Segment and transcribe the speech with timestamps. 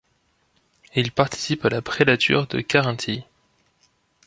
[0.95, 3.23] Il participe à la prélature de Carinthie.